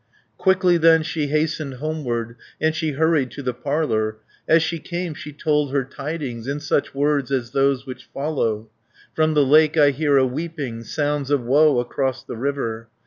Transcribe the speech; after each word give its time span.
Quickly 0.39 0.77
then 0.77 1.03
she 1.03 1.27
hastened 1.27 1.75
homeward, 1.75 2.35
And 2.59 2.73
she 2.73 2.93
hurried 2.93 3.29
to 3.33 3.43
the 3.43 3.53
parlour. 3.53 4.17
As 4.47 4.63
she 4.63 4.79
came, 4.79 5.13
she 5.13 5.31
told 5.31 5.71
her 5.71 5.83
tidings, 5.85 6.47
In 6.47 6.59
such 6.59 6.95
words 6.95 7.29
as 7.31 7.51
those 7.51 7.85
which 7.85 8.09
follow: 8.11 8.71
"From 9.13 9.35
the 9.35 9.45
lake 9.45 9.77
I 9.77 9.91
hear 9.91 10.17
a 10.17 10.25
weeping, 10.25 10.81
Sounds 10.81 11.29
of 11.29 11.41
woe 11.43 11.77
across 11.77 12.23
the 12.23 12.35
river." 12.35 12.87